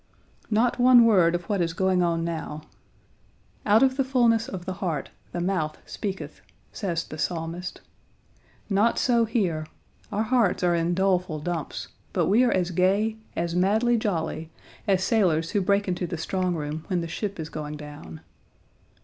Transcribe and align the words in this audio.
Not 0.49 0.79
one 0.79 1.05
word 1.05 1.35
of 1.35 1.43
what 1.43 1.61
is 1.61 1.73
going 1.73 2.01
on 2.01 2.23
now. 2.23 2.63
"Out 3.67 3.83
of 3.83 3.97
the 3.97 4.03
fulness 4.03 4.47
of 4.49 4.65
the 4.65 4.73
heart 4.81 5.11
the 5.31 5.39
mouth 5.39 5.77
speaketh," 5.85 6.41
says 6.71 7.03
the 7.03 7.19
Psalmist. 7.19 7.81
Not 8.67 8.97
so 8.97 9.25
here. 9.25 9.67
Our 10.11 10.23
hearts 10.23 10.63
are 10.63 10.73
in 10.73 10.95
doleful 10.95 11.37
dumps, 11.39 11.89
but 12.13 12.25
we 12.25 12.43
are 12.43 12.51
as 12.51 12.71
gay, 12.71 13.17
as 13.35 13.53
madly 13.55 13.95
jolly, 13.95 14.49
as 14.87 15.03
sailors 15.03 15.51
who 15.51 15.61
break 15.61 15.87
into 15.87 16.07
the 16.07 16.17
strong 16.17 16.55
room 16.55 16.83
when 16.87 17.01
the 17.01 17.07
ship 17.07 17.39
is 17.39 17.49
going 17.49 17.77
down. 17.77 18.21